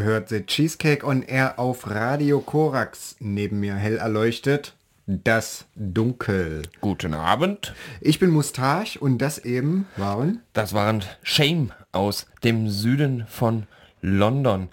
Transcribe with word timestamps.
hört 0.00 0.30
The 0.30 0.46
Cheesecake 0.46 1.06
on 1.06 1.22
Air 1.22 1.58
auf 1.58 1.90
Radio 1.90 2.40
Korax. 2.40 3.16
Neben 3.20 3.60
mir 3.60 3.74
hell 3.74 3.98
erleuchtet 3.98 4.74
das 5.06 5.66
Dunkel. 5.74 6.62
Guten 6.80 7.14
Abend. 7.14 7.74
Ich 8.00 8.18
bin 8.18 8.30
Mustache 8.30 8.98
und 8.98 9.18
das 9.18 9.38
eben 9.38 9.86
waren? 9.96 10.40
Das 10.52 10.72
waren 10.72 11.02
Shame 11.22 11.72
aus 11.90 12.26
dem 12.44 12.68
Süden 12.68 13.26
von 13.26 13.66
London. 14.00 14.68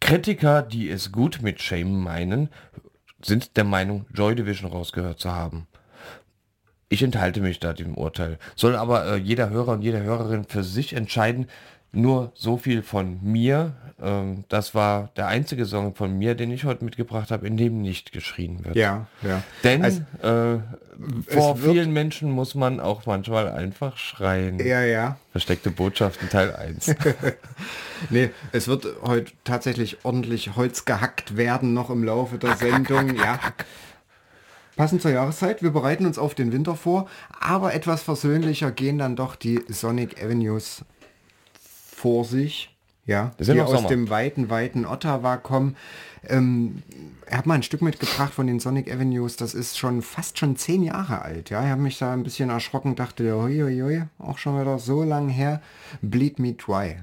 Kritiker, 0.00 0.62
die 0.62 0.88
es 0.90 1.12
gut 1.12 1.40
mit 1.42 1.62
Shame 1.62 2.02
meinen, 2.02 2.48
sind 3.22 3.56
der 3.56 3.64
Meinung, 3.64 4.06
Joy 4.12 4.34
Division 4.34 4.70
rausgehört 4.70 5.20
zu 5.20 5.30
haben. 5.32 5.66
Ich 6.88 7.02
enthalte 7.02 7.40
mich 7.40 7.60
da 7.60 7.72
dem 7.72 7.94
Urteil. 7.94 8.38
Soll 8.56 8.76
aber 8.76 9.06
äh, 9.06 9.16
jeder 9.16 9.50
Hörer 9.50 9.72
und 9.72 9.82
jede 9.82 10.02
Hörerin 10.02 10.44
für 10.44 10.62
sich 10.62 10.92
entscheiden. 10.92 11.46
Nur 11.92 12.32
so 12.34 12.56
viel 12.56 12.82
von 12.82 13.20
mir. 13.22 13.74
Ähm, 14.04 14.44
das 14.48 14.74
war 14.74 15.10
der 15.16 15.28
einzige 15.28 15.64
Song 15.64 15.94
von 15.94 16.16
mir, 16.16 16.34
den 16.34 16.50
ich 16.50 16.64
heute 16.64 16.84
mitgebracht 16.84 17.30
habe, 17.30 17.46
in 17.46 17.56
dem 17.56 17.80
nicht 17.80 18.12
geschrien 18.12 18.64
wird. 18.64 18.76
Ja, 18.76 19.06
ja. 19.22 19.42
Denn 19.64 19.82
also, 19.82 20.02
äh, 20.22 20.58
vor 21.26 21.56
vielen 21.56 21.92
Menschen 21.92 22.30
muss 22.30 22.54
man 22.54 22.80
auch 22.80 23.06
manchmal 23.06 23.48
einfach 23.50 23.96
schreien. 23.96 24.58
Ja, 24.58 24.82
ja. 24.82 25.16
Versteckte 25.32 25.70
Botschaften 25.70 26.28
Teil 26.28 26.54
1. 26.54 26.94
nee, 28.10 28.30
es 28.52 28.68
wird 28.68 28.86
heute 29.02 29.32
tatsächlich 29.42 30.04
ordentlich 30.04 30.54
Holz 30.54 30.84
gehackt 30.84 31.36
werden 31.38 31.72
noch 31.72 31.88
im 31.88 32.04
Laufe 32.04 32.36
der 32.36 32.56
Sendung. 32.56 33.16
ja. 33.16 33.40
Passend 34.76 35.02
zur 35.02 35.12
Jahreszeit, 35.12 35.62
wir 35.62 35.70
bereiten 35.70 36.04
uns 36.04 36.18
auf 36.18 36.34
den 36.34 36.52
Winter 36.52 36.74
vor, 36.74 37.08
aber 37.40 37.74
etwas 37.74 38.02
versöhnlicher 38.02 38.72
gehen 38.72 38.98
dann 38.98 39.14
doch 39.14 39.36
die 39.36 39.62
Sonic 39.68 40.20
Avenues 40.22 40.84
vor 41.94 42.24
sich 42.24 42.73
ja, 43.06 43.32
Das 43.36 43.46
die 43.48 43.60
aus 43.60 43.70
Sommer. 43.70 43.88
dem 43.88 44.10
weiten, 44.10 44.50
weiten 44.50 44.86
Ottawa 44.86 45.36
kommen. 45.36 45.76
Ähm, 46.26 46.82
er 47.26 47.38
hat 47.38 47.46
mal 47.46 47.54
ein 47.54 47.62
Stück 47.62 47.82
mitgebracht 47.82 48.32
von 48.32 48.46
den 48.46 48.60
Sonic 48.60 48.90
Avenues, 48.92 49.36
das 49.36 49.54
ist 49.54 49.78
schon 49.78 50.02
fast 50.02 50.38
schon 50.38 50.56
zehn 50.56 50.82
Jahre 50.82 51.22
alt. 51.22 51.50
Ja, 51.50 51.62
ich 51.64 51.70
habe 51.70 51.82
mich 51.82 51.98
da 51.98 52.12
ein 52.12 52.22
bisschen 52.22 52.50
erschrocken, 52.50 52.96
dachte, 52.96 53.34
hui, 53.36 54.02
auch 54.18 54.38
schon 54.38 54.60
wieder 54.60 54.78
so 54.78 55.02
lang 55.02 55.28
her. 55.28 55.60
Bleed 56.02 56.38
Me 56.38 56.54
Dry. 56.54 56.96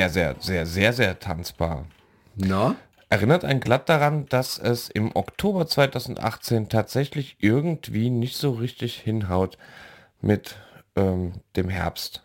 Sehr, 0.00 0.08
sehr, 0.08 0.36
sehr, 0.40 0.64
sehr, 0.64 0.92
sehr 0.94 1.18
tanzbar. 1.18 1.84
No? 2.34 2.74
Erinnert 3.10 3.44
einen 3.44 3.60
glatt 3.60 3.90
daran, 3.90 4.24
dass 4.30 4.56
es 4.56 4.88
im 4.88 5.14
Oktober 5.14 5.66
2018 5.66 6.70
tatsächlich 6.70 7.36
irgendwie 7.40 8.08
nicht 8.08 8.38
so 8.38 8.52
richtig 8.52 8.94
hinhaut 8.94 9.58
mit 10.22 10.56
ähm, 10.96 11.32
dem 11.54 11.68
Herbst. 11.68 12.22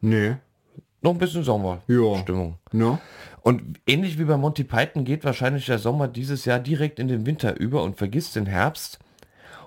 Nö. 0.00 0.36
Noch 1.00 1.10
ein 1.10 1.18
bisschen 1.18 1.42
Sommer. 1.42 1.80
Ja. 1.88 2.18
Stimmung. 2.18 2.54
No? 2.70 3.00
Und 3.42 3.80
ähnlich 3.88 4.16
wie 4.20 4.24
bei 4.24 4.36
Monty 4.36 4.62
Python 4.62 5.04
geht 5.04 5.24
wahrscheinlich 5.24 5.66
der 5.66 5.78
Sommer 5.80 6.06
dieses 6.06 6.44
Jahr 6.44 6.60
direkt 6.60 7.00
in 7.00 7.08
den 7.08 7.26
Winter 7.26 7.58
über 7.58 7.82
und 7.82 7.98
vergisst 7.98 8.36
den 8.36 8.46
Herbst. 8.46 9.00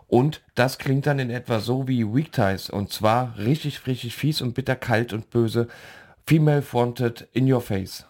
Und 0.08 0.42
das 0.56 0.78
klingt 0.78 1.06
dann 1.06 1.20
in 1.20 1.30
etwa 1.30 1.60
so 1.60 1.90
wie 1.90 2.06
Weak 2.06 2.32
Ties. 2.32 2.70
Und 2.70 2.94
zwar 2.94 3.38
richtig, 3.38 3.88
richtig 3.88 4.16
fies 4.16 4.42
und 4.42 4.54
bitter 4.54 4.78
kalt 4.78 5.12
und 5.12 5.30
böse. 5.30 5.68
Female 6.32 6.62
Fronted 6.62 7.28
in 7.34 7.46
your 7.46 7.60
face. 7.60 8.06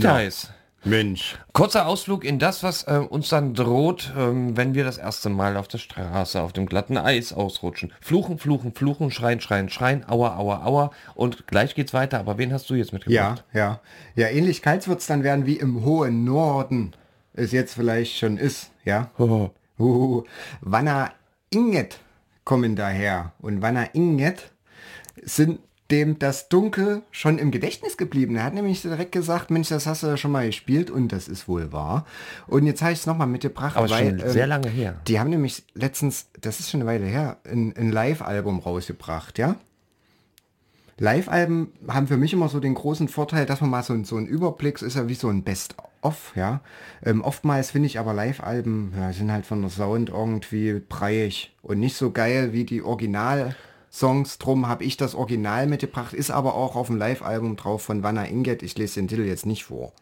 Ties. 0.00 0.50
Mensch. 0.82 1.36
Kurzer 1.52 1.86
Ausflug 1.86 2.24
in 2.24 2.38
das, 2.38 2.62
was 2.62 2.84
äh, 2.84 2.94
uns 2.96 3.28
dann 3.28 3.52
droht, 3.52 4.14
ähm, 4.16 4.56
wenn 4.56 4.72
wir 4.72 4.82
das 4.82 4.96
erste 4.96 5.28
Mal 5.28 5.58
auf 5.58 5.68
der 5.68 5.76
Straße 5.76 6.40
auf 6.40 6.54
dem 6.54 6.64
glatten 6.64 6.96
Eis 6.96 7.34
ausrutschen. 7.34 7.92
Fluchen, 8.00 8.38
fluchen, 8.38 8.72
fluchen, 8.72 9.10
schreien, 9.10 9.42
schreien, 9.42 9.68
schreien, 9.68 10.08
aua, 10.08 10.36
aua, 10.38 10.64
aua. 10.64 10.90
Und 11.14 11.46
gleich 11.46 11.74
geht's 11.74 11.92
weiter. 11.92 12.18
Aber 12.18 12.38
wen 12.38 12.50
hast 12.50 12.70
du 12.70 12.74
jetzt 12.76 12.92
Ja, 12.92 12.94
mitgebracht? 12.94 13.44
ja. 13.52 13.80
Ja, 14.14 14.28
ähnlich 14.28 14.62
kalt 14.62 14.88
wird 14.88 15.00
es 15.00 15.06
dann 15.06 15.22
werden 15.22 15.44
wie 15.44 15.56
im 15.56 15.84
hohen 15.84 16.24
Norden. 16.24 16.92
Es 17.34 17.52
jetzt 17.52 17.74
vielleicht 17.74 18.16
schon 18.16 18.38
ist, 18.38 18.70
ja. 18.84 19.10
Oh. 19.18 19.50
Uh, 19.78 20.24
Wanna 20.62 21.12
Inget 21.50 21.98
kommen 22.44 22.74
daher. 22.74 23.32
Und 23.40 23.60
Wanna 23.60 23.84
Inget 23.92 24.50
sind 25.22 25.60
dem 25.90 26.18
das 26.18 26.48
Dunkel 26.48 27.02
schon 27.10 27.38
im 27.38 27.50
Gedächtnis 27.50 27.96
geblieben. 27.96 28.36
Er 28.36 28.44
hat 28.44 28.54
nämlich 28.54 28.82
direkt 28.82 29.12
gesagt, 29.12 29.50
Mensch, 29.50 29.68
das 29.68 29.86
hast 29.86 30.02
du 30.02 30.06
ja 30.06 30.16
schon 30.16 30.32
mal 30.32 30.46
gespielt 30.46 30.90
und 30.90 31.08
das 31.08 31.28
ist 31.28 31.48
wohl 31.48 31.72
wahr. 31.72 32.06
Und 32.46 32.66
jetzt 32.66 32.82
habe 32.82 32.92
ich 32.92 33.00
es 33.00 33.06
nochmal 33.06 33.26
mitgebracht, 33.26 33.76
Aber 33.76 33.90
weil 33.90 34.18
schon 34.20 34.30
sehr 34.30 34.46
lange 34.46 34.68
her. 34.68 35.00
die 35.08 35.18
haben 35.20 35.30
nämlich 35.30 35.64
letztens, 35.74 36.26
das 36.40 36.60
ist 36.60 36.70
schon 36.70 36.80
eine 36.82 36.90
Weile 36.90 37.06
her, 37.06 37.38
ein, 37.50 37.74
ein 37.76 37.90
Live-Album 37.92 38.60
rausgebracht, 38.60 39.38
ja. 39.38 39.56
Live-Alben 40.98 41.72
haben 41.88 42.06
für 42.08 42.18
mich 42.18 42.34
immer 42.34 42.48
so 42.50 42.60
den 42.60 42.74
großen 42.74 43.08
Vorteil, 43.08 43.46
dass 43.46 43.62
man 43.62 43.70
mal 43.70 43.82
so, 43.82 43.94
ein- 43.94 44.04
so 44.04 44.16
einen 44.16 44.26
Überblick, 44.26 44.82
ist 44.82 44.96
ja 44.96 45.08
wie 45.08 45.14
so 45.14 45.28
ein 45.28 45.42
Best-of, 45.44 46.32
ja. 46.36 46.60
Ähm, 47.02 47.22
oftmals 47.22 47.70
finde 47.70 47.86
ich 47.86 47.98
aber 47.98 48.12
Live-Alben, 48.12 48.92
ja, 48.98 49.10
sind 49.12 49.32
halt 49.32 49.46
von 49.46 49.62
der 49.62 49.70
Sound 49.70 50.10
irgendwie 50.10 50.74
breiig 50.86 51.52
und 51.62 51.80
nicht 51.80 51.96
so 51.96 52.10
geil 52.10 52.52
wie 52.52 52.64
die 52.64 52.82
Original-Songs. 53.90 54.38
Drum 54.38 54.68
habe 54.68 54.84
ich 54.84 54.96
das 54.96 55.14
Original 55.14 55.66
mitgebracht, 55.66 56.14
ist 56.14 56.30
aber 56.30 56.54
auch 56.54 56.76
auf 56.76 56.86
dem 56.86 56.96
Live-Album 56.96 57.56
drauf 57.56 57.82
von 57.82 58.02
Wanna 58.02 58.26
Inget. 58.26 58.62
Ich 58.62 58.76
lese 58.78 59.00
den 59.00 59.08
Titel 59.08 59.22
jetzt 59.22 59.46
nicht 59.46 59.64
vor. 59.64 59.92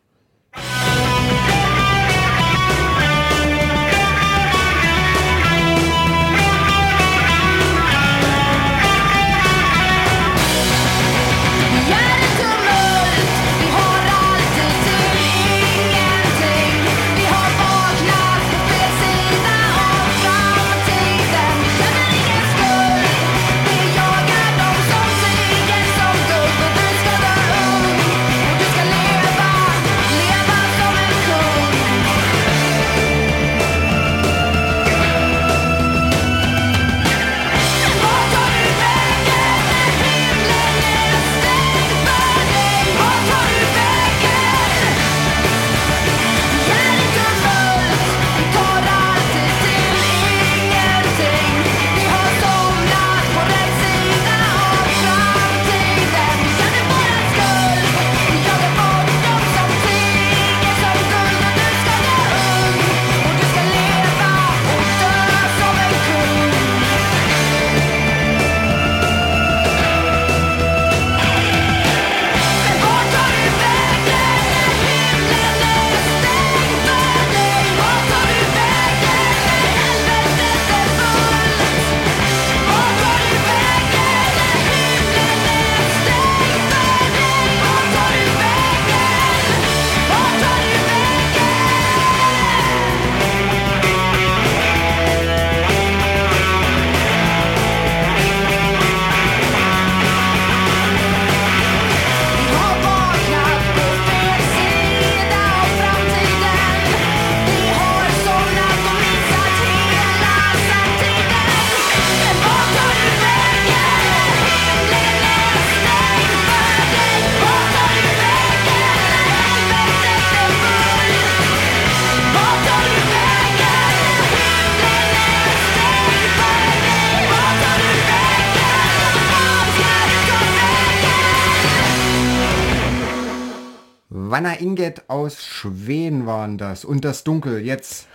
Wanna 134.38 134.60
Inget 134.60 135.10
aus 135.10 135.44
Schweden 135.44 136.24
waren 136.24 136.58
das. 136.58 136.84
Und 136.84 137.04
das 137.04 137.24
Dunkel, 137.24 137.58
jetzt. 137.58 138.06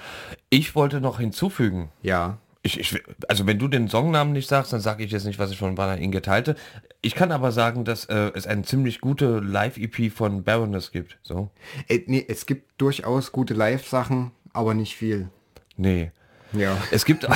Ich 0.49 0.73
wollte 0.73 1.01
noch 1.01 1.19
hinzufügen. 1.19 1.89
Ja. 2.01 2.37
Ich, 2.61 2.79
ich, 2.79 3.03
also 3.27 3.45
wenn 3.45 3.59
du 3.59 3.67
den 3.67 3.89
Songnamen 3.89 4.31
nicht 4.31 4.47
sagst, 4.47 4.71
dann 4.71 4.79
sage 4.79 5.03
ich 5.03 5.11
jetzt 5.11 5.25
nicht, 5.25 5.37
was 5.37 5.51
ich 5.51 5.57
von 5.57 5.75
Banner 5.75 5.97
Inget 5.97 6.29
halte. 6.29 6.55
Ich 7.01 7.13
kann 7.13 7.33
aber 7.33 7.51
sagen, 7.51 7.83
dass 7.83 8.05
äh, 8.05 8.31
es 8.35 8.47
eine 8.47 8.61
ziemlich 8.61 9.01
gute 9.01 9.39
Live-EP 9.39 10.13
von 10.13 10.45
Baroness 10.45 10.93
gibt. 10.93 11.17
So. 11.23 11.49
Äh, 11.89 11.99
nee, 12.05 12.25
es 12.25 12.45
gibt 12.45 12.79
durchaus 12.79 13.33
gute 13.33 13.53
Live-Sachen, 13.53 14.31
aber 14.53 14.75
nicht 14.75 14.95
viel. 14.95 15.27
Nee. 15.75 16.11
Ja. 16.53 16.77
Es 16.91 17.03
gibt, 17.03 17.27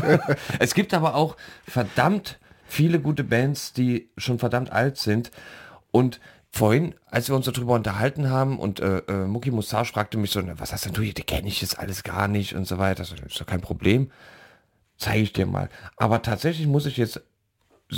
es 0.58 0.72
gibt 0.72 0.94
aber 0.94 1.14
auch 1.14 1.36
verdammt 1.68 2.38
viele 2.66 3.00
gute 3.00 3.22
Bands, 3.22 3.74
die 3.74 4.08
schon 4.16 4.38
verdammt 4.38 4.72
alt 4.72 4.96
sind. 4.96 5.30
Und 5.90 6.20
vorhin, 6.50 6.94
als 7.06 7.28
wir 7.28 7.36
uns 7.36 7.46
darüber 7.46 7.74
unterhalten 7.74 8.28
haben 8.30 8.58
und 8.58 8.80
äh, 8.80 8.98
äh, 8.98 9.26
Mucki 9.26 9.50
Moustache 9.50 9.92
fragte 9.92 10.18
mich 10.18 10.30
so, 10.30 10.40
"Na, 10.40 10.58
was 10.58 10.72
hast 10.72 10.84
denn 10.84 10.92
du 10.92 11.02
hier, 11.02 11.14
die 11.14 11.22
kenne 11.22 11.48
ich 11.48 11.62
jetzt 11.62 11.78
alles 11.78 12.02
gar 12.02 12.28
nicht 12.28 12.54
und 12.54 12.66
so 12.66 12.78
weiter. 12.78 13.02
Das 13.02 13.12
ist 13.12 13.40
doch 13.40 13.46
kein 13.46 13.60
Problem. 13.60 14.10
Zeige 14.96 15.22
ich 15.22 15.32
dir 15.32 15.46
mal. 15.46 15.68
Aber 15.96 16.22
tatsächlich 16.22 16.66
muss 16.66 16.86
ich 16.86 16.96
jetzt, 16.96 17.22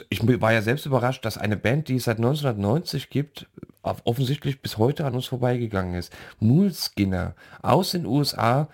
ich 0.08 0.22
war 0.40 0.52
ja 0.52 0.62
selbst 0.62 0.86
überrascht, 0.86 1.24
dass 1.24 1.38
eine 1.38 1.56
Band, 1.56 1.88
die 1.88 1.96
es 1.96 2.04
seit 2.04 2.18
1990 2.18 3.10
gibt, 3.10 3.48
offensichtlich 3.82 4.62
bis 4.62 4.78
heute 4.78 5.04
an 5.04 5.14
uns 5.14 5.26
vorbeigegangen 5.26 5.94
ist. 5.94 6.12
Moolskinner 6.38 7.34
aus 7.62 7.90
den 7.92 8.06
USA, 8.06 8.68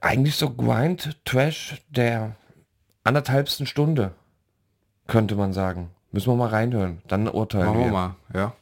eigentlich 0.00 0.36
so 0.36 0.50
Grind 0.50 1.18
Trash 1.24 1.82
der 1.88 2.36
anderthalbsten 3.02 3.66
Stunde, 3.66 4.12
könnte 5.08 5.34
man 5.34 5.52
sagen. 5.52 5.90
Müssen 6.12 6.32
wir 6.32 6.36
mal 6.36 6.48
reinhören, 6.48 7.02
dann 7.08 7.28
urteilen 7.28 7.66
Machen 7.66 7.78
wir 7.78 7.84
wir. 7.86 7.92
mal. 7.92 8.14
Ja. 8.34 8.52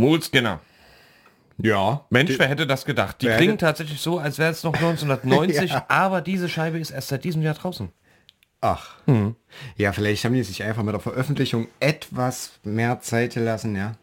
Moleskine. 0.00 0.60
Ja. 1.62 2.04
Mensch, 2.10 2.38
wer 2.38 2.48
hätte 2.48 2.66
das 2.66 2.84
gedacht? 2.84 3.20
Die 3.20 3.26
klingen 3.28 3.58
tatsächlich 3.58 4.00
so, 4.00 4.18
als 4.18 4.38
wäre 4.38 4.50
es 4.50 4.64
noch 4.64 4.72
1990, 4.74 5.70
Ja. 5.72 5.84
aber 5.88 6.20
diese 6.22 6.48
Scheibe 6.48 6.78
ist 6.78 6.90
erst 6.90 7.08
seit 7.08 7.24
diesem 7.24 7.42
Jahr 7.42 7.54
draußen. 7.54 7.90
Ach. 8.62 8.96
Ja, 9.76 9.92
vielleicht 9.92 10.24
haben 10.24 10.34
die 10.34 10.42
sich 10.42 10.62
einfach 10.62 10.82
mit 10.82 10.92
der 10.92 11.00
Veröffentlichung 11.00 11.68
etwas 11.80 12.52
mehr 12.62 13.00
Zeit 13.00 13.34
gelassen, 13.34 13.74
ja. 13.76 13.94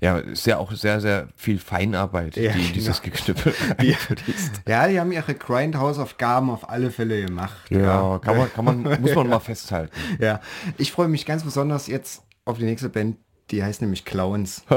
Ja, 0.00 0.16
ist 0.18 0.46
ja 0.46 0.56
auch 0.58 0.72
sehr, 0.72 1.00
sehr 1.00 1.28
viel 1.36 1.58
Feinarbeit, 1.58 2.36
Ja, 2.36 2.52
die 2.52 2.72
dieses 2.72 3.02
genau. 3.02 3.16
Geknüppel 3.16 3.54
Die, 3.82 3.90
ist. 4.26 4.62
ja, 4.66 4.88
die 4.88 4.98
haben 4.98 5.12
ihre 5.12 5.34
Grindhouse-Aufgaben 5.34 6.50
auf 6.50 6.68
alle 6.70 6.90
Fälle 6.90 7.24
gemacht. 7.24 7.70
Ja, 7.70 8.18
kann 8.22 8.36
man, 8.38 8.52
kann 8.52 8.64
man, 8.64 9.00
muss 9.00 9.14
man 9.14 9.28
mal 9.28 9.40
festhalten. 9.40 9.92
Ja, 10.18 10.40
ich 10.78 10.90
freue 10.92 11.08
mich 11.08 11.26
ganz 11.26 11.44
besonders 11.44 11.86
jetzt 11.86 12.22
auf 12.46 12.56
die 12.58 12.64
nächste 12.64 12.88
Band, 12.88 13.16
die 13.50 13.62
heißt 13.62 13.80
nämlich 13.80 14.04
Clowns. 14.04 14.64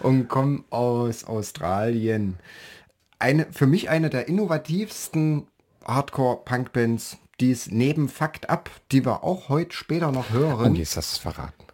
und 0.00 0.28
kommen 0.28 0.64
aus 0.70 1.24
Australien. 1.24 2.38
Eine, 3.18 3.46
für 3.52 3.66
mich 3.66 3.88
eine 3.88 4.10
der 4.10 4.28
innovativsten 4.28 5.46
Hardcore-Punk-Bands, 5.84 7.18
die 7.40 7.52
es 7.52 7.70
neben 7.70 8.08
Fakt 8.08 8.50
ab, 8.50 8.70
die 8.90 9.04
wir 9.04 9.24
auch 9.24 9.48
heute 9.48 9.74
später 9.74 10.12
noch 10.12 10.30
hören. 10.30 10.70
Und 10.70 10.76
jetzt 10.76 10.96
hast 10.96 11.12
du 11.12 11.16
es 11.16 11.18
verraten. 11.18 11.64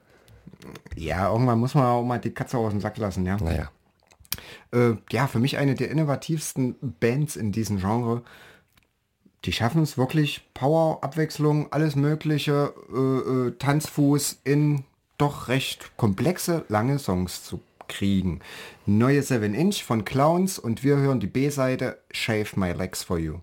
Ja, 0.94 1.30
irgendwann 1.30 1.58
muss 1.58 1.74
man 1.74 1.84
auch 1.84 2.02
mal 2.02 2.18
die 2.18 2.32
Katze 2.32 2.58
aus 2.58 2.72
dem 2.72 2.80
Sack 2.80 2.98
lassen, 2.98 3.24
ja. 3.24 3.36
Naja. 3.36 3.70
Äh, 4.72 4.94
ja, 5.10 5.26
für 5.26 5.38
mich 5.38 5.58
eine 5.58 5.74
der 5.74 5.90
innovativsten 5.90 6.76
Bands 7.00 7.36
in 7.36 7.52
diesem 7.52 7.78
Genre. 7.78 8.22
Die 9.44 9.52
schaffen 9.52 9.82
es 9.82 9.96
wirklich, 9.96 10.42
Power, 10.54 11.02
Abwechslung, 11.02 11.72
alles 11.72 11.96
mögliche, 11.96 12.74
äh, 12.92 13.48
äh, 13.48 13.50
Tanzfuß 13.58 14.40
in 14.44 14.84
doch 15.16 15.48
recht 15.48 15.96
komplexe, 15.96 16.64
lange 16.68 16.98
Songs 16.98 17.44
zu 17.44 17.60
kriegen. 17.88 18.40
Neue 18.86 19.22
7 19.22 19.54
Inch 19.54 19.82
von 19.82 20.04
Clowns 20.04 20.58
und 20.58 20.84
wir 20.84 20.96
hören 20.96 21.20
die 21.20 21.26
B-Seite 21.26 21.98
Shave 22.10 22.48
My 22.56 22.72
Legs 22.72 23.02
For 23.02 23.18
You. 23.18 23.38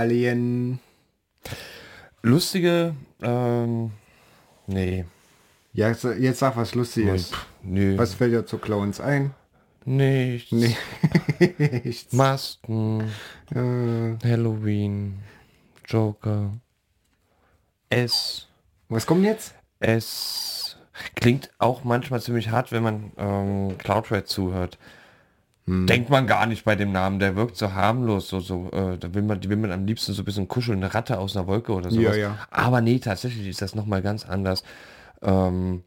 Australien. 0.00 0.78
Lustige, 2.22 2.94
ähm, 3.22 3.92
nee. 4.66 5.04
Ja, 5.72 5.88
jetzt, 5.88 6.04
jetzt 6.04 6.38
sag 6.40 6.56
was 6.56 6.74
Lustiges. 6.74 7.32
Nö. 7.62 7.96
Was 7.96 8.14
fällt 8.14 8.32
dir 8.32 8.44
zu 8.44 8.58
Clowns 8.58 9.00
ein? 9.00 9.32
Nichts. 9.86 10.52
Nee. 10.52 10.76
Nichts. 11.58 12.12
Masken, 12.12 13.10
Äh, 13.54 14.16
Halloween, 14.22 15.20
Joker, 15.86 16.50
S, 17.88 18.48
was 18.88 19.06
kommt 19.06 19.24
jetzt? 19.24 19.54
S. 19.80 20.76
Klingt 21.14 21.50
auch 21.58 21.84
manchmal 21.84 22.20
ziemlich 22.20 22.50
hart, 22.50 22.70
wenn 22.72 22.82
man 22.82 23.12
ähm, 23.16 23.78
Cloudred 23.78 24.26
zuhört. 24.28 24.78
Hm. 25.66 25.86
Denkt 25.86 26.10
man 26.10 26.26
gar 26.26 26.46
nicht 26.46 26.64
bei 26.64 26.76
dem 26.76 26.92
Namen, 26.92 27.18
der 27.18 27.34
wirkt 27.34 27.56
so 27.56 27.72
harmlos, 27.72 28.28
so, 28.28 28.38
so, 28.38 28.70
äh, 28.70 28.98
da 28.98 29.12
will 29.14 29.22
man, 29.22 29.40
die 29.40 29.48
will 29.48 29.56
man 29.56 29.72
am 29.72 29.84
liebsten 29.84 30.12
so 30.12 30.22
ein 30.22 30.24
bisschen 30.24 30.46
kuscheln, 30.46 30.82
eine 30.82 30.94
Ratte 30.94 31.18
aus 31.18 31.36
einer 31.36 31.48
Wolke 31.48 31.72
oder 31.72 31.90
sowas. 31.90 32.16
Ja, 32.16 32.22
ja. 32.22 32.38
Aber 32.50 32.80
nee, 32.80 33.00
tatsächlich 33.00 33.48
ist 33.48 33.62
das 33.62 33.74
nochmal 33.74 34.00
ganz 34.00 34.24
anders. 34.24 34.62
Ähm, 35.22 35.82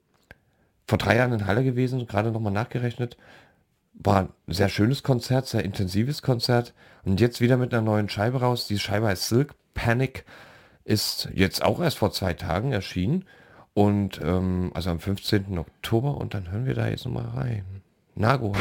vor 0.85 0.97
drei 0.97 1.15
Jahren 1.15 1.31
in 1.31 1.45
Halle 1.45 1.63
gewesen, 1.63 2.07
gerade 2.07 2.31
nochmal 2.31 2.51
nachgerechnet. 2.51 3.15
War 3.93 4.17
ein 4.17 4.29
sehr 4.47 4.69
schönes 4.69 5.03
Konzert, 5.03 5.47
sehr 5.47 5.63
intensives 5.63 6.21
Konzert. 6.21 6.73
Und 7.05 7.21
jetzt 7.21 7.39
wieder 7.39 7.55
mit 7.55 7.73
einer 7.73 7.83
neuen 7.83 8.09
Scheibe 8.09 8.41
raus. 8.41 8.67
Die 8.67 8.79
Scheibe 8.79 9.07
heißt 9.07 9.29
Silk 9.29 9.53
Panic, 9.73 10.25
ist 10.83 11.29
jetzt 11.33 11.63
auch 11.63 11.79
erst 11.79 11.99
vor 11.99 12.11
zwei 12.11 12.33
Tagen 12.33 12.73
erschienen. 12.73 13.25
Und 13.73 14.19
ähm, 14.21 14.71
also 14.73 14.89
am 14.89 14.99
15. 14.99 15.57
Oktober 15.57 16.17
und 16.17 16.33
dann 16.33 16.51
hören 16.51 16.65
wir 16.65 16.73
da 16.73 16.89
jetzt 16.89 17.05
nochmal 17.05 17.27
rein. 17.27 17.63
Nago 18.15 18.53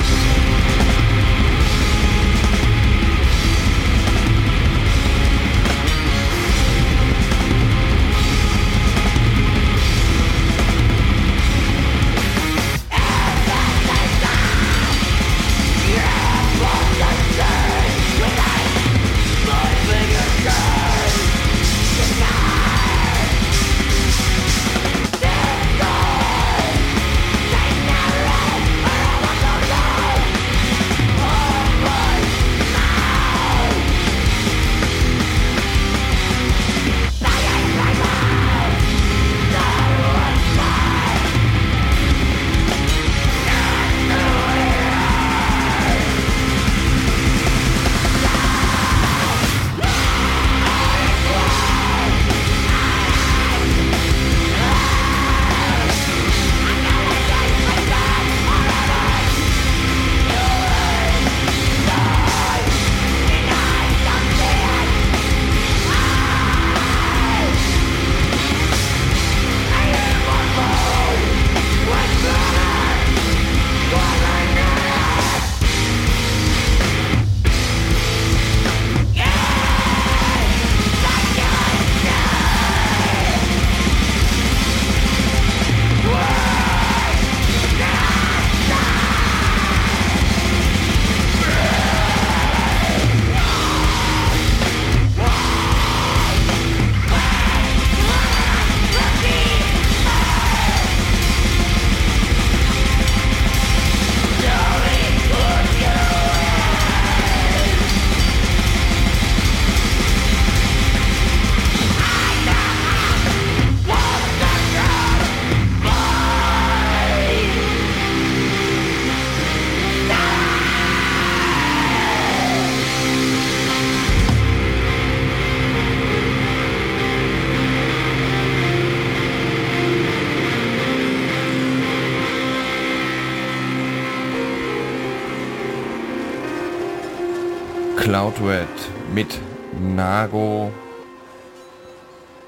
Red 138.41 138.69
mit 139.15 139.41
Nago. 139.81 140.73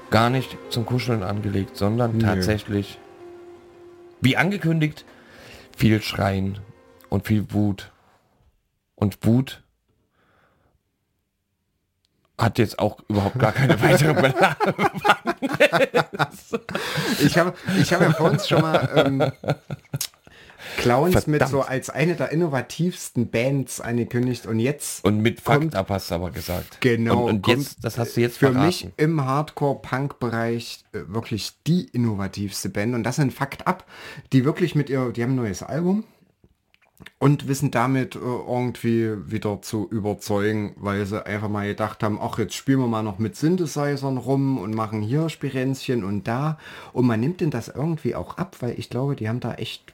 Gar 0.09 0.29
nicht 0.29 0.57
zum 0.69 0.85
Kuscheln 0.85 1.23
angelegt, 1.23 1.77
sondern 1.77 2.17
Nö. 2.17 2.25
tatsächlich, 2.25 2.99
wie 4.19 4.37
angekündigt, 4.37 5.05
viel 5.75 6.01
Schreien 6.01 6.59
und 7.09 7.27
viel 7.27 7.53
Wut. 7.53 7.91
Und 8.95 9.25
Wut 9.25 9.63
hat 12.37 12.57
jetzt 12.57 12.79
auch 12.79 12.99
überhaupt 13.07 13.39
gar 13.39 13.51
keine 13.51 13.81
weitere 13.81 14.13
Beladung. 14.13 14.73
Ich 17.19 17.37
habe 17.37 17.53
ich 17.79 17.93
hab 17.93 18.01
ja 18.01 18.11
vor 18.11 18.31
uns 18.31 18.47
schon 18.47 18.61
mal 18.61 18.89
ähm, 18.95 19.31
Clowns 20.77 21.27
mit 21.27 21.39
Verdammt. 21.41 21.51
so 21.51 21.61
als 21.61 21.89
eine 21.89 22.15
der 22.15 22.31
innovativsten 22.31 23.29
Bands 23.29 23.81
angekündigt 23.81 24.45
und 24.45 24.59
jetzt 24.59 25.03
Und 25.05 25.21
mit 25.21 25.41
Fakt 25.41 25.75
ab 25.75 25.89
hast 25.89 26.11
du 26.11 26.15
aber 26.15 26.31
gesagt. 26.31 26.79
Genau, 26.81 27.25
Und, 27.25 27.47
und 27.47 27.47
jetzt, 27.47 27.83
das 27.83 27.97
hast 27.97 28.15
du 28.17 28.21
jetzt 28.21 28.37
für 28.37 28.47
verraten. 28.47 28.65
mich 28.67 28.87
im 28.97 29.23
Hardcore-Punk-Bereich 29.25 30.83
äh, 30.93 30.99
wirklich 31.07 31.53
die 31.67 31.85
innovativste 31.85 32.69
Band 32.69 32.95
und 32.95 33.03
das 33.03 33.17
sind 33.17 33.33
Fakt 33.33 33.67
ab, 33.67 33.85
die 34.33 34.45
wirklich 34.45 34.75
mit 34.75 34.89
ihr, 34.89 35.11
die 35.11 35.23
haben 35.23 35.31
ein 35.33 35.35
neues 35.35 35.63
Album 35.63 36.03
und 37.17 37.47
wissen 37.47 37.71
damit 37.71 38.15
äh, 38.15 38.19
irgendwie 38.19 39.11
wieder 39.31 39.61
zu 39.61 39.87
überzeugen, 39.89 40.73
weil 40.77 41.05
sie 41.05 41.25
einfach 41.25 41.49
mal 41.49 41.67
gedacht 41.67 42.03
haben, 42.03 42.19
ach 42.21 42.37
jetzt 42.37 42.53
spielen 42.55 42.79
wir 42.79 42.87
mal 42.87 43.01
noch 43.03 43.17
mit 43.19 43.35
Synthesizern 43.35 44.17
rum 44.17 44.57
und 44.59 44.73
machen 44.75 45.01
hier 45.01 45.29
Spirenzchen 45.29 46.03
und 46.03 46.27
da 46.27 46.57
und 46.93 47.05
man 47.07 47.19
nimmt 47.19 47.41
denn 47.41 47.49
das 47.51 47.69
irgendwie 47.69 48.15
auch 48.15 48.37
ab, 48.37 48.57
weil 48.59 48.77
ich 48.79 48.89
glaube, 48.89 49.15
die 49.15 49.27
haben 49.29 49.39
da 49.39 49.53
echt 49.55 49.93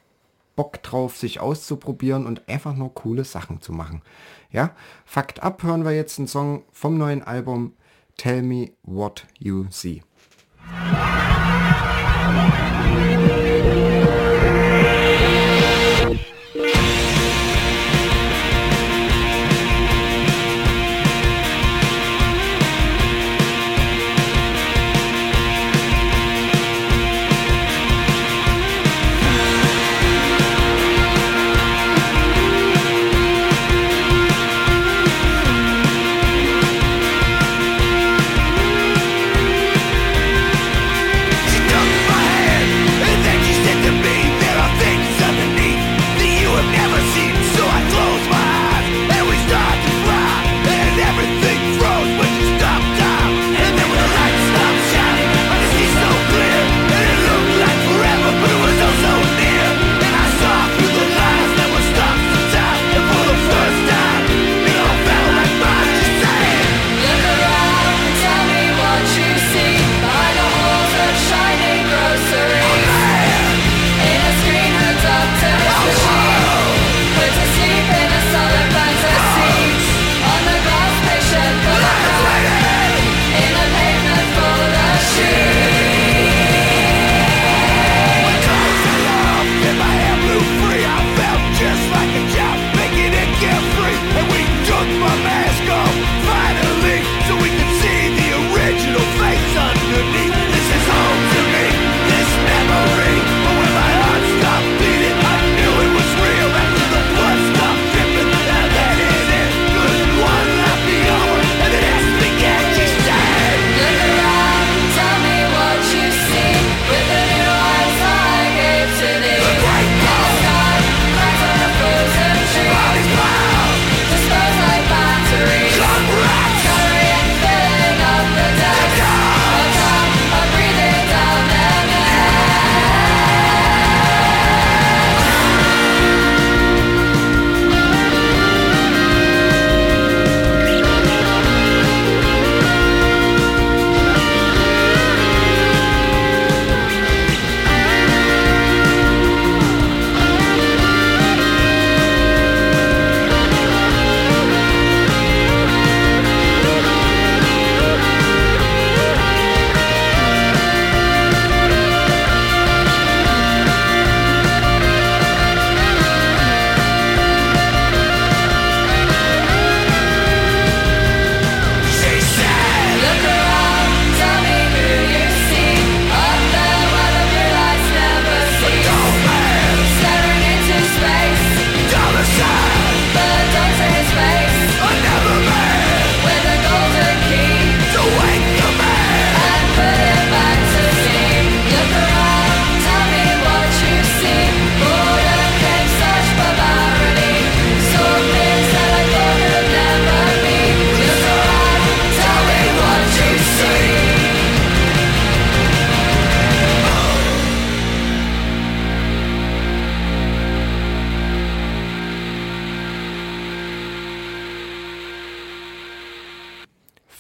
Bock 0.58 0.84
drauf, 0.84 1.16
sich 1.16 1.40
auszuprobieren 1.40 2.26
und 2.26 2.50
einfach 2.50 2.76
nur 2.76 2.94
coole 2.94 3.24
Sachen 3.24 3.62
zu 3.62 3.72
machen. 3.72 4.02
Ja, 4.52 4.72
Fakt 5.06 5.42
ab 5.42 5.64
hören 5.64 5.86
wir 5.86 5.96
jetzt 5.96 6.20
einen 6.20 6.28
Song 6.28 6.64
vom 6.74 6.98
neuen 6.98 7.24
Album 7.24 7.78
Tell 8.18 8.42
Me 8.42 8.72
What 8.84 9.26
You 9.40 9.68
See. 9.70 10.02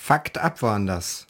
Fakt 0.07 0.37
ab 0.37 0.61
waren 0.61 0.85
das. 0.85 1.27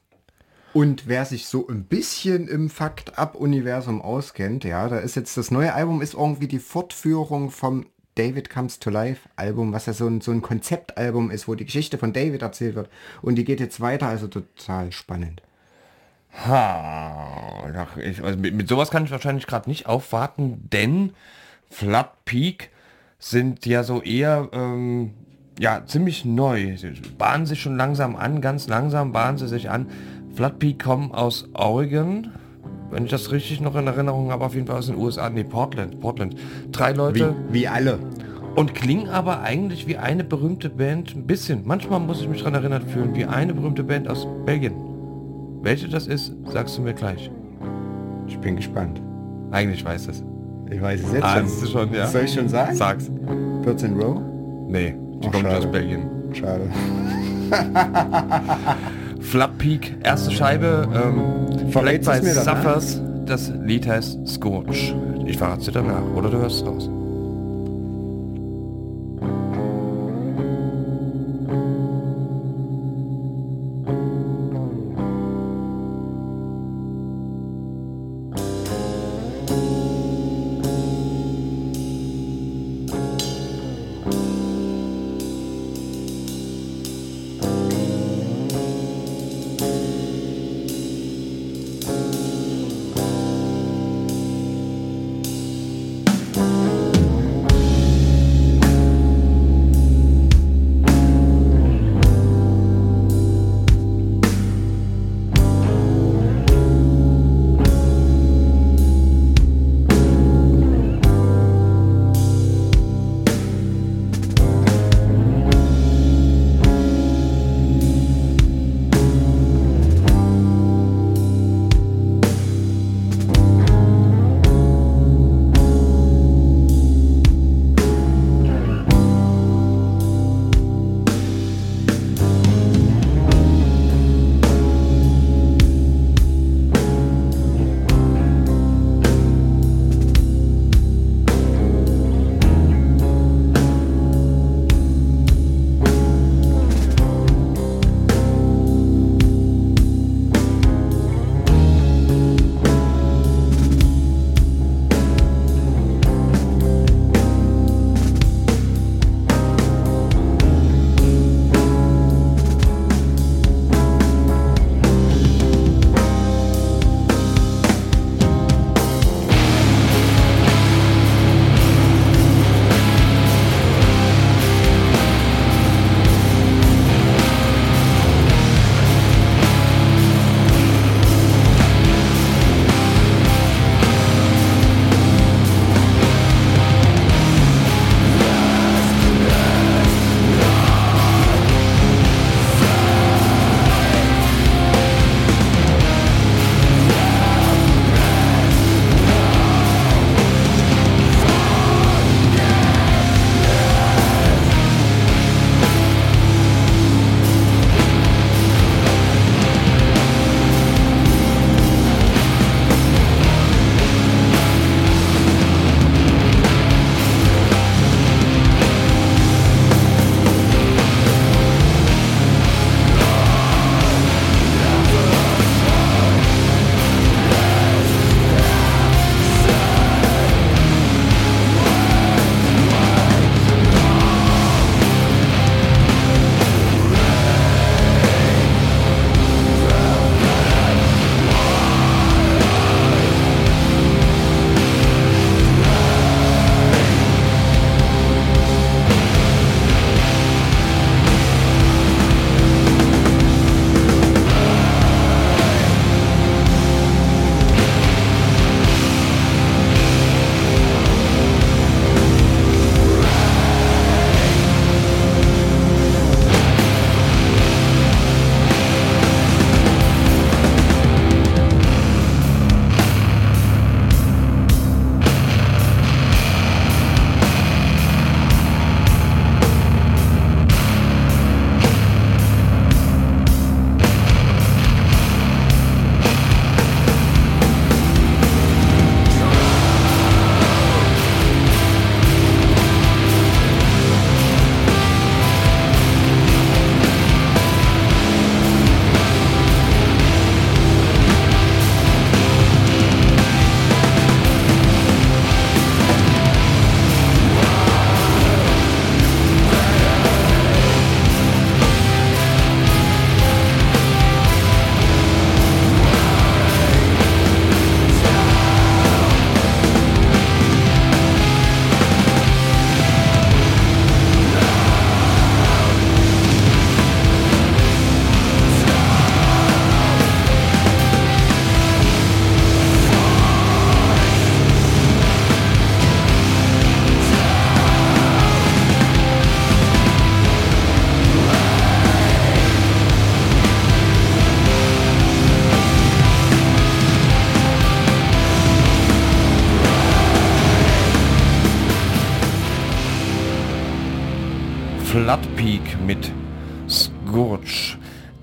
Und 0.72 1.08
wer 1.08 1.26
sich 1.26 1.48
so 1.48 1.68
ein 1.68 1.86
bisschen 1.86 2.48
im 2.48 2.70
Fakt 2.70 3.18
ab 3.18 3.34
Universum 3.34 4.04
auskennt, 4.04 4.64
ja, 4.66 4.88
da 4.88 5.00
ist 5.00 5.16
jetzt 5.16 5.36
das 5.36 5.50
neue 5.50 5.74
Album 5.74 6.00
ist 6.04 6.14
irgendwie 6.14 6.48
die 6.48 6.60
Fortführung 6.60 7.50
vom 7.50 7.88
David 8.14 8.52
Comes 8.52 8.78
to 8.78 8.92
Life 8.92 9.28
Album, 9.36 9.74
was 9.74 9.88
ja 9.88 9.94
so 9.94 10.06
ein, 10.06 10.22
so 10.22 10.30
ein 10.30 10.44
Konzeptalbum 10.44 11.32
ist, 11.32 11.48
wo 11.48 11.56
die 11.56 11.66
Geschichte 11.66 11.98
von 11.98 12.14
David 12.14 12.44
erzählt 12.44 12.76
wird. 12.76 12.88
Und 13.24 13.34
die 13.34 13.46
geht 13.46 13.60
jetzt 13.60 13.82
weiter, 13.82 14.10
also 14.10 14.28
total 14.28 14.92
spannend. 14.92 15.42
Ha, 16.46 17.64
also 17.96 18.38
mit, 18.38 18.54
mit 18.54 18.70
sowas 18.70 18.92
kann 18.92 19.06
ich 19.06 19.12
wahrscheinlich 19.12 19.48
gerade 19.48 19.72
nicht 19.72 19.88
aufwarten, 19.88 20.70
denn 20.72 21.16
Flat 21.72 22.26
Peak 22.26 22.70
sind 23.18 23.66
ja 23.66 23.84
so 23.84 24.04
eher 24.04 24.50
ähm, 24.52 25.16
ja 25.60 25.82
ziemlich 25.86 26.26
neu. 26.26 26.76
Sie 26.78 26.92
bahnen 27.18 27.46
sich 27.46 27.62
schon 27.62 27.78
langsam 27.78 28.16
an, 28.16 28.42
ganz 28.42 28.68
langsam 28.68 29.12
bahnen 29.12 29.38
sie 29.38 29.48
sich 29.48 29.70
an. 29.70 29.88
Flat 30.34 30.60
Peak 30.60 30.84
kommen 30.84 31.12
aus 31.12 31.50
Oregon, 31.54 32.28
wenn 32.92 33.06
ich 33.06 33.12
das 33.12 33.32
richtig 33.32 33.60
noch 33.62 33.76
in 33.76 33.88
Erinnerung 33.88 34.32
habe, 34.32 34.46
auf 34.46 34.54
jeden 34.56 34.68
Fall 34.68 34.78
aus 34.78 34.88
den 34.88 34.96
USA. 34.98 35.30
Nee, 35.30 35.44
Portland, 35.44 36.00
Portland. 36.00 36.36
Drei 36.72 36.94
Wie, 36.94 36.98
Leute 36.98 37.36
wie 37.52 37.68
alle. 37.68 37.98
und 38.56 38.76
klingen 38.76 39.10
aber 39.10 39.42
eigentlich 39.42 39.88
wie 39.88 39.98
eine 39.98 40.24
berühmte 40.24 40.70
Band, 40.70 41.16
ein 41.16 41.26
bisschen. 41.26 41.64
Manchmal 41.66 42.00
muss 42.00 42.22
ich 42.22 42.30
mich 42.30 42.40
daran 42.40 42.54
erinnert 42.56 42.84
fühlen, 42.84 43.16
wie 43.16 43.26
eine 43.26 43.54
berühmte 43.54 43.84
Band 43.84 44.08
aus 44.08 44.28
Belgien. 44.46 44.74
Welche 45.64 45.90
das 45.90 46.06
ist, 46.08 46.34
sagst 46.52 46.78
du 46.78 46.82
mir 46.84 46.94
gleich. 46.94 47.32
Ich 48.28 48.38
bin 48.40 48.56
gespannt. 48.56 49.02
Eigentlich 49.52 49.84
weiß 49.84 50.08
es. 50.10 50.24
Ich 50.70 50.82
weiß 50.82 51.02
es 51.02 51.14
jetzt 51.14 51.24
Ah, 51.24 51.38
schon. 51.40 51.68
schon, 51.68 51.94
ja. 51.94 52.06
Soll 52.08 52.24
ich 52.26 52.34
schon 52.34 52.48
sagen? 52.50 52.76
Sag's. 52.76 53.10
14 53.64 54.00
Row? 54.00 54.22
Nee, 54.68 54.96
die 55.22 55.28
Ach, 55.28 55.32
kommt 55.32 55.44
schade. 55.46 55.58
aus 55.58 55.72
Belgien. 55.72 56.02
Schade. 56.34 56.70
Flap 59.22 59.58
Peak, 59.58 59.96
erste 60.04 60.32
Scheibe, 60.32 60.88
ähm, 60.94 61.72
Verrätst 61.72 62.10
Black 62.10 62.22
by 62.22 62.28
danach? 62.34 62.64
Suffers. 62.64 63.02
Das 63.26 63.52
Lied 63.62 63.88
heißt 63.88 64.26
Scorch. 64.28 64.96
Ich 65.26 65.38
verrate 65.38 65.66
dir 65.66 65.72
danach, 65.72 66.04
oder 66.16 66.30
du 66.30 66.38
hörst 66.38 66.62
es 66.62 66.68
raus. 66.68 66.90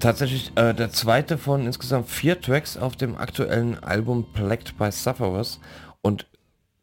Tatsächlich 0.05 0.53
äh, 0.57 0.75
der 0.75 0.91
zweite 0.91 1.39
von 1.39 1.65
insgesamt 1.65 2.11
vier 2.11 2.39
Tracks 2.39 2.77
auf 2.77 2.95
dem 2.95 3.17
aktuellen 3.17 3.83
Album 3.83 4.27
Plagued 4.35 4.77
by 4.77 4.93
Sufferers. 4.93 5.61
Und 6.03 6.27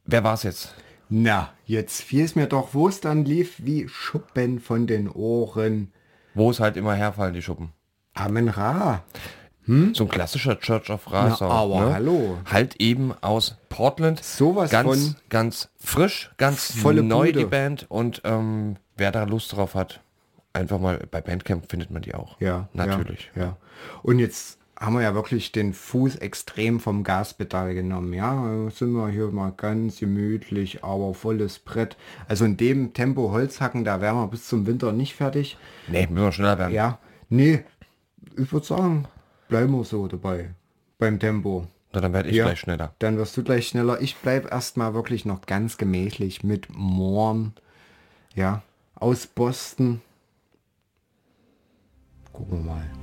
wer 0.06 0.24
war's 0.24 0.42
jetzt? 0.42 0.74
Na, 1.08 1.52
jetzt 1.68 2.02
fiel 2.02 2.26
es 2.26 2.36
mir 2.36 2.48
doch, 2.48 2.74
wo 2.74 2.88
es 2.88 3.00
dann 3.00 3.24
lief, 3.24 3.58
wie 3.60 3.88
Schuppen 3.88 4.60
von 4.60 4.88
den 4.88 5.08
Ohren. 5.08 5.92
Wo 6.34 6.50
es 6.50 6.60
halt 6.60 6.78
immer 6.78 6.96
herfallen, 6.96 7.36
die 7.36 7.44
Schuppen. 7.44 7.74
Amen 8.16 8.48
Ra. 8.48 9.04
So 9.68 10.06
ein 10.06 10.10
klassischer 10.10 10.60
Church 10.60 10.90
of 10.90 11.12
Ra 11.12 11.36
Sound, 11.36 11.52
aber 11.52 11.86
ne? 11.86 11.94
hallo. 11.94 12.38
Halt 12.46 12.78
eben 12.78 13.14
aus 13.22 13.56
Portland. 13.70 14.24
Sowas 14.24 14.72
ganz, 14.72 14.88
von- 14.88 15.16
ganz 15.30 15.70
frisch, 15.78 16.32
ganz 16.38 16.72
Volle 16.72 17.04
neu 17.04 17.28
Bude. 17.28 17.40
die 17.40 17.46
Band 17.46 17.86
und 17.88 18.24
ähm, 18.26 18.78
wer 18.98 19.12
da 19.12 19.26
Lust 19.26 19.54
drauf 19.54 19.76
hat, 19.76 20.02
einfach 20.54 20.80
mal 20.80 21.06
bei 21.10 21.22
Bandcamp 21.22 21.70
findet 21.70 21.92
man 21.92 22.02
die 22.02 22.14
auch. 22.14 22.40
Ja, 22.40 22.68
Natürlich. 22.74 23.32
Ja, 23.36 23.42
ja. 23.42 23.58
Und 24.04 24.20
jetzt 24.20 24.58
haben 24.80 24.94
wir 24.96 25.02
ja 25.04 25.14
wirklich 25.14 25.52
den 25.52 25.74
Fuß 25.74 26.16
extrem 26.18 26.80
vom 26.80 27.04
Gaspedal 27.04 27.76
genommen. 27.76 28.14
Ja, 28.14 28.70
sind 28.72 28.94
wir 28.94 29.10
hier 29.10 29.28
mal 29.28 29.54
ganz 29.56 30.00
gemütlich, 30.00 30.84
aber 30.84 31.14
volles 31.14 31.60
Brett. 31.60 31.98
Also 32.28 32.46
in 32.46 32.58
dem 32.58 32.94
Tempo 32.94 33.32
Holzhacken, 33.32 33.84
da 33.84 34.02
wären 34.02 34.16
wir 34.16 34.28
bis 34.28 34.48
zum 34.48 34.66
Winter 34.66 34.92
nicht 34.92 35.16
fertig. 35.16 35.58
Nee, 35.88 36.08
müssen 36.08 36.26
wir 36.26 36.32
schneller 36.32 36.58
werden. 36.58 36.74
Ja, 36.74 36.98
nee, 37.30 37.64
ich 38.38 38.52
würde 38.52 38.66
sagen, 38.66 39.06
bleiben 39.50 39.72
wir 39.74 39.84
so 39.84 40.08
dabei 40.08 40.56
beim 40.98 41.20
Tempo. 41.20 41.68
Na, 41.94 42.02
dann 42.02 42.14
werde 42.14 42.30
ich 42.30 42.36
Ja. 42.38 42.46
gleich 42.46 42.62
schneller. 42.62 42.96
Dann 43.00 43.18
wirst 43.18 43.38
du 43.38 43.44
gleich 43.44 43.68
schneller. 43.68 44.02
Ich 44.02 44.16
bleib 44.16 44.52
erstmal 44.52 44.94
wirklich 44.96 45.26
noch 45.26 45.42
ganz 45.42 45.78
gemächlich 45.78 46.44
mit 46.44 46.68
Morn. 46.72 47.54
Ja, 48.34 48.64
aus 48.96 49.28
Boston. 49.28 50.02
Gucken 52.42 52.66
wir 52.66 53.01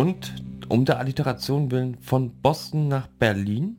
Und 0.00 0.32
um 0.70 0.86
der 0.86 0.98
Alliteration 0.98 1.70
willen 1.70 1.98
von 2.00 2.40
Boston 2.40 2.88
nach 2.88 3.06
Berlin. 3.06 3.78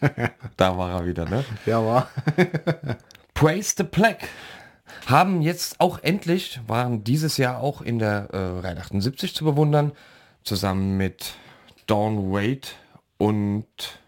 da 0.56 0.76
war 0.76 0.90
er 0.90 1.06
wieder, 1.06 1.24
ne? 1.28 1.44
Ja, 1.66 1.86
war. 1.86 2.08
Praise 3.34 3.74
the 3.76 3.84
Plague 3.84 4.26
haben 5.06 5.40
jetzt 5.40 5.78
auch 5.78 6.00
endlich, 6.02 6.60
waren 6.66 7.04
dieses 7.04 7.36
Jahr 7.36 7.60
auch 7.60 7.80
in 7.80 8.00
der 8.00 8.30
äh, 8.32 8.58
Reihe 8.58 8.76
78 8.76 9.36
zu 9.36 9.44
bewundern, 9.44 9.92
zusammen 10.42 10.96
mit 10.96 11.34
Dawn 11.86 12.32
Wade 12.32 12.66
und 13.18 14.00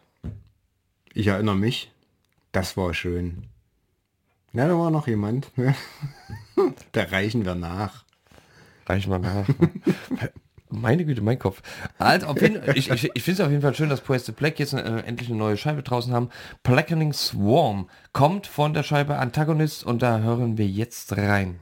Ich 1.15 1.29
erinnere 1.29 1.55
mich. 1.55 1.93
Das 2.51 2.77
war 2.77 2.93
schön. 2.95 3.45
Ja, 4.53 4.67
da 4.67 4.77
war 4.77 4.91
noch 4.91 5.07
jemand. 5.07 5.53
da 6.91 7.03
reichen 7.05 7.45
wir 7.45 7.55
nach. 7.55 8.06
Reich 8.87 9.07
mal 9.07 9.19
nach. 9.19 9.47
Meine 10.69 11.05
Güte, 11.05 11.23
mein 11.23 11.39
Kopf. 11.39 11.63
Also, 11.99 12.27
jeden, 12.41 12.61
ich 12.75 12.91
ich, 12.91 13.11
ich 13.15 13.23
finde 13.23 13.41
es 13.41 13.47
auf 13.47 13.51
jeden 13.51 13.63
Fall 13.63 13.75
schön, 13.75 13.89
dass 13.89 14.01
the 14.27 14.33
Black 14.33 14.59
jetzt 14.59 14.73
äh, 14.75 14.99
endlich 15.01 15.29
eine 15.29 15.39
neue 15.39 15.57
Scheibe 15.57 15.85
draußen 15.85 16.13
haben. 16.13 16.29
Blackening 16.65 17.13
Swarm 17.13 17.89
kommt 18.13 18.49
von 18.49 18.75
der 18.75 18.83
Scheibe 18.83 19.17
Antagonist 19.19 19.85
und 19.85 20.03
da 20.03 20.19
hören 20.19 20.59
wir 20.59 20.67
jetzt 20.67 21.17
rein. 21.17 21.61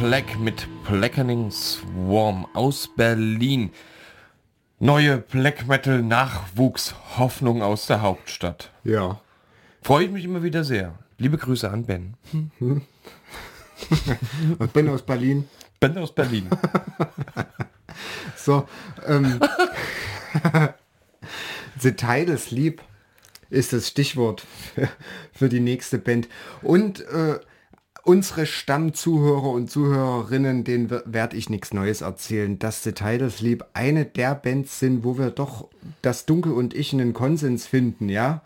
Black 0.00 0.40
mit 0.40 0.66
Blackening 0.88 1.50
Swarm 1.50 2.46
aus 2.54 2.88
Berlin. 2.96 3.70
Neue 4.78 5.18
Black 5.18 5.68
Metal 5.68 6.00
Nachwuchs 6.00 6.94
Hoffnung 7.18 7.60
aus 7.62 7.86
der 7.86 8.00
Hauptstadt. 8.00 8.72
Ja. 8.82 9.20
Freue 9.82 10.06
ich 10.06 10.10
mich 10.10 10.24
immer 10.24 10.42
wieder 10.42 10.64
sehr. 10.64 10.98
Liebe 11.18 11.36
Grüße 11.36 11.70
an 11.70 11.84
Ben. 11.84 12.14
Bin 14.72 14.88
aus 14.88 15.02
Berlin. 15.02 15.46
Ben 15.78 15.98
aus 15.98 16.14
Berlin. 16.14 16.48
So, 18.36 18.66
ähm, 19.06 19.38
The 21.78 21.92
Title 21.92 22.38
Sleep 22.38 22.80
ist 23.50 23.74
das 23.74 23.88
Stichwort 23.88 24.40
für, 24.74 24.88
für 25.34 25.50
die 25.50 25.60
nächste 25.60 25.98
Band. 25.98 26.26
Und 26.62 27.00
äh, 27.00 27.40
unsere 28.04 28.46
Stammzuhörer 28.46 29.50
und 29.50 29.70
Zuhörerinnen, 29.70 30.64
denen 30.64 30.90
werde 31.04 31.36
ich 31.36 31.50
nichts 31.50 31.72
Neues 31.72 32.00
erzählen, 32.00 32.58
dass 32.58 32.82
The 32.82 32.92
Title 32.92 33.30
Sleep 33.30 33.64
eine 33.74 34.04
der 34.04 34.34
Bands 34.34 34.78
sind, 34.78 35.04
wo 35.04 35.18
wir 35.18 35.30
doch 35.30 35.68
das 36.02 36.26
Dunkel 36.26 36.52
und 36.52 36.74
ich 36.74 36.92
einen 36.92 37.12
Konsens 37.12 37.66
finden, 37.66 38.08
ja? 38.08 38.42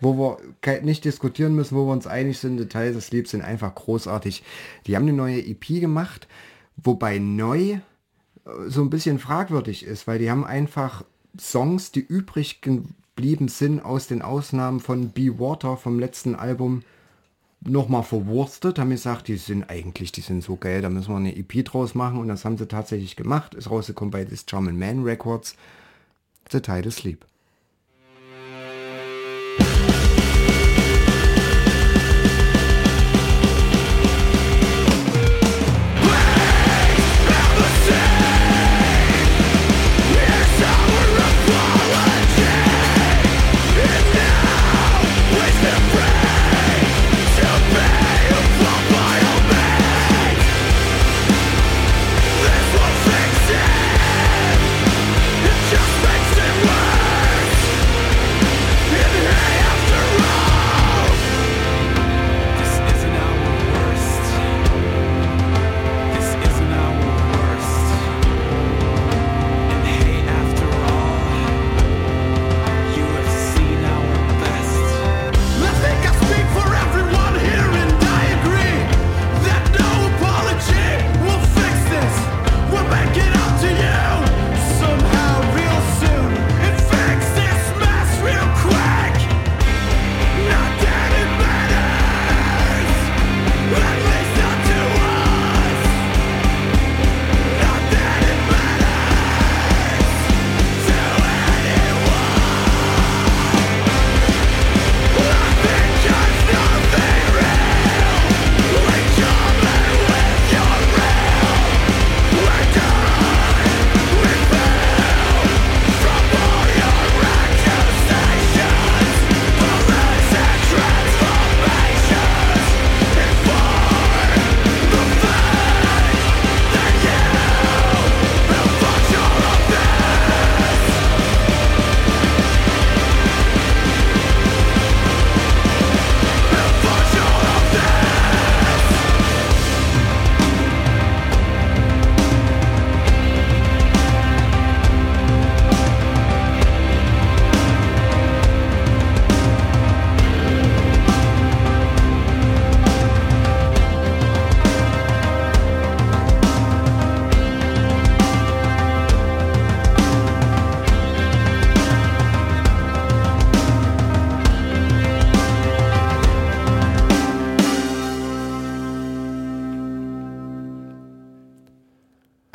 Wo 0.00 0.38
wir 0.64 0.82
nicht 0.82 1.04
diskutieren 1.04 1.54
müssen, 1.54 1.76
wo 1.76 1.86
wir 1.86 1.92
uns 1.92 2.06
einig 2.06 2.38
sind, 2.38 2.58
The 2.58 2.66
Title 2.66 3.00
Sleep 3.00 3.26
sind 3.26 3.42
einfach 3.42 3.74
großartig. 3.74 4.44
Die 4.86 4.94
haben 4.94 5.02
eine 5.02 5.12
neue 5.12 5.44
EP 5.44 5.66
gemacht, 5.80 6.28
wobei 6.76 7.18
neu 7.18 7.78
so 8.66 8.82
ein 8.82 8.90
bisschen 8.90 9.18
fragwürdig 9.18 9.84
ist, 9.84 10.06
weil 10.06 10.18
die 10.18 10.30
haben 10.30 10.44
einfach 10.44 11.04
Songs, 11.38 11.92
die 11.92 12.00
übrig 12.00 12.60
geblieben 12.62 13.48
sind 13.48 13.80
aus 13.80 14.06
den 14.06 14.22
Ausnahmen 14.22 14.80
von 14.80 15.10
Be 15.10 15.38
Water 15.38 15.76
vom 15.76 15.98
letzten 15.98 16.34
Album, 16.34 16.82
nochmal 17.68 18.02
verwurstet, 18.02 18.78
haben 18.78 18.90
gesagt, 18.90 19.28
die 19.28 19.36
sind 19.36 19.68
eigentlich, 19.70 20.12
die 20.12 20.20
sind 20.20 20.42
so 20.42 20.56
geil, 20.56 20.82
da 20.82 20.90
müssen 20.90 21.10
wir 21.10 21.16
eine 21.16 21.36
EP 21.36 21.64
draus 21.64 21.94
machen 21.94 22.18
und 22.18 22.28
das 22.28 22.44
haben 22.44 22.58
sie 22.58 22.66
tatsächlich 22.66 23.16
gemacht, 23.16 23.54
ist 23.54 23.70
rausgekommen 23.70 24.10
bei 24.10 24.24
This 24.24 24.46
German 24.46 24.78
Man 24.78 25.04
Records, 25.04 25.56
The 26.50 26.60
Title 26.60 26.90
Sleep. 26.90 27.24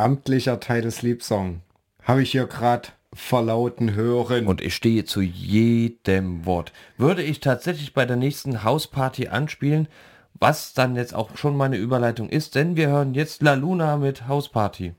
Amtlicher 0.03 0.59
Title 0.59 0.91
Sleep 0.91 1.23
Song. 1.23 1.61
Habe 2.03 2.23
ich 2.23 2.31
hier 2.31 2.45
gerade 2.45 2.89
verlauten 3.13 3.93
hören. 3.93 4.47
Und 4.47 4.59
ich 4.59 4.75
stehe 4.75 5.05
zu 5.05 5.21
jedem 5.21 6.45
Wort. 6.45 6.73
Würde 6.97 7.23
ich 7.23 7.39
tatsächlich 7.39 7.93
bei 7.93 8.05
der 8.05 8.17
nächsten 8.17 8.65
Hausparty 8.65 9.29
anspielen, 9.29 9.87
was 10.33 10.73
dann 10.73 10.97
jetzt 10.97 11.15
auch 11.15 11.37
schon 11.37 11.55
meine 11.55 11.77
Überleitung 11.77 12.27
ist, 12.27 12.55
denn 12.55 12.75
wir 12.75 12.89
hören 12.89 13.13
jetzt 13.13 13.41
La 13.41 13.53
Luna 13.53 13.95
mit 13.95 14.27
Hausparty. 14.27 14.93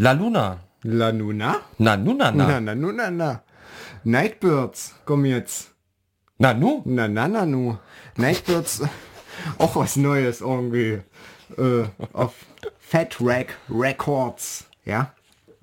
La 0.00 0.14
Luna. 0.14 0.58
La 0.84 1.12
Nuna? 1.12 1.60
Na, 1.78 1.94
nu, 1.96 2.14
na, 2.14 2.30
Na, 2.30 2.46
na. 2.46 2.60
na, 2.60 2.74
nu, 2.74 2.90
na, 2.90 3.10
na. 3.10 3.40
Nightbirds, 4.04 4.94
komm 5.04 5.26
jetzt. 5.26 5.74
Na, 6.38 6.54
nu. 6.54 6.80
Na, 6.86 7.06
na, 7.06 7.28
na, 7.28 7.44
nu. 7.44 7.76
Nightbirds, 8.16 8.80
auch 9.58 9.76
was 9.76 9.96
Neues 9.96 10.40
irgendwie. 10.40 11.02
Äh, 11.58 11.84
auf 12.14 12.32
Fat 12.78 13.18
Rack 13.20 13.58
Records, 13.68 14.64
ja, 14.86 15.12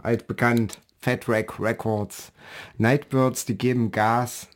altbekannt. 0.03 0.77
Fat 1.01 1.27
Rack 1.27 1.59
Records. 1.59 2.31
Nightbirds, 2.77 3.45
die 3.45 3.57
geben 3.57 3.89
Gas. 3.89 4.47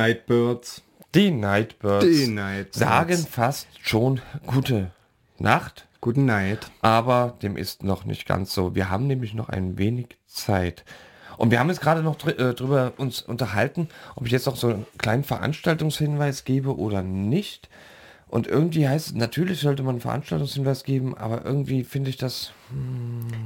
Nightbirds. 0.00 0.80
Die 1.14 1.30
Nightbirds 1.30 2.06
Die 2.06 2.26
Nightbirds. 2.26 2.78
sagen 2.78 3.18
fast 3.30 3.68
schon 3.82 4.22
gute 4.46 4.92
Nacht, 5.38 5.86
Guten 6.00 6.24
Night. 6.24 6.70
aber 6.80 7.36
dem 7.42 7.54
ist 7.58 7.82
noch 7.82 8.06
nicht 8.06 8.26
ganz 8.26 8.54
so. 8.54 8.74
Wir 8.74 8.88
haben 8.88 9.06
nämlich 9.06 9.34
noch 9.34 9.50
ein 9.50 9.76
wenig 9.76 10.06
Zeit. 10.26 10.84
Und 11.36 11.50
wir 11.50 11.58
haben 11.58 11.68
jetzt 11.68 11.82
gerade 11.82 12.02
noch 12.02 12.16
dr 12.16 12.38
äh, 12.38 12.54
drüber 12.54 12.92
uns 12.96 13.20
unterhalten, 13.20 13.88
ob 14.16 14.24
ich 14.24 14.32
jetzt 14.32 14.46
noch 14.46 14.56
so 14.56 14.68
einen 14.68 14.86
kleinen 14.96 15.24
Veranstaltungshinweis 15.24 16.44
gebe 16.44 16.78
oder 16.78 17.02
nicht. 17.02 17.68
Und 18.30 18.46
irgendwie 18.46 18.86
heißt 18.88 19.08
es, 19.08 19.14
natürlich 19.14 19.58
sollte 19.60 19.82
man 19.82 19.96
einen 19.96 20.00
Veranstaltungshinweis 20.00 20.84
geben, 20.84 21.16
aber 21.18 21.44
irgendwie 21.44 21.82
finde 21.82 22.10
ich 22.10 22.16
das 22.16 22.52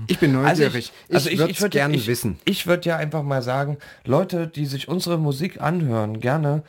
Ich 0.09 0.19
bin 0.19 0.33
neugierig. 0.33 0.93
also 1.11 1.31
ich, 1.31 1.39
würde 1.39 1.53
es 1.53 1.59
würd- 1.61 1.71
gerne 1.71 1.97
ich, 1.97 2.07
wissen. 2.07 2.39
Ich 2.45 2.67
würde 2.67 2.91
ja 2.91 2.97
einfach 2.99 3.23
mal 3.23 3.41
sagen, 3.41 3.79
Leute, 4.05 4.47
die 4.47 4.67
sich 4.67 4.87
unsere 4.89 5.19
Musik 5.19 5.59
anhören, 5.63 6.21
gerne, 6.21 6.65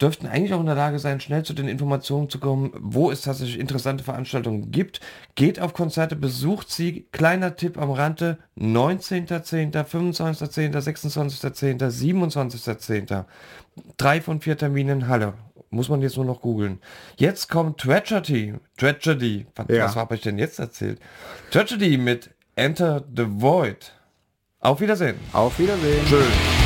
dürften 0.00 0.26
eigentlich 0.28 0.54
auch 0.54 0.60
in 0.60 0.66
der 0.66 0.76
Lage 0.76 0.98
sein, 0.98 1.20
schnell 1.20 1.42
zu 1.42 1.52
den 1.52 1.68
Informationen 1.68 2.30
zu 2.30 2.38
kommen, 2.38 2.70
wo 2.80 3.10
es 3.10 3.20
tatsächlich 3.22 3.58
interessante 3.58 4.02
Veranstaltungen 4.04 4.70
gibt. 4.70 5.00
Geht 5.34 5.60
auf 5.60 5.74
Konzerte, 5.74 6.16
besucht 6.16 6.70
sie. 6.70 7.06
Kleiner 7.12 7.56
Tipp 7.56 7.76
am 7.76 7.90
Rande, 7.90 8.38
19.10., 8.58 9.72
25.10., 9.72 10.72
26.10., 10.72 11.78
27.10. 11.90 13.24
Drei 13.96 14.20
von 14.20 14.40
vier 14.40 14.56
Terminen 14.56 15.00
in 15.02 15.08
Halle. 15.08 15.34
Muss 15.70 15.88
man 15.88 16.00
jetzt 16.00 16.16
nur 16.16 16.24
noch 16.24 16.40
googeln. 16.40 16.80
Jetzt 17.16 17.48
kommt 17.48 17.78
Tragedy. 17.80 18.54
Tragedy. 18.78 19.46
Was, 19.54 19.66
Ja. 19.68 19.94
habe 19.94 20.14
ich 20.14 20.22
denn 20.22 20.38
jetzt 20.38 20.58
erzählt? 20.58 20.98
Tragedy 21.50 21.98
mit 21.98 22.30
Enter 22.56 23.04
the 23.14 23.26
Void. 23.28 23.92
Auf 24.60 24.80
Wiedersehen. 24.80 25.16
Auf 25.32 25.58
Wiedersehen. 25.58 26.06
Schön. 26.06 26.57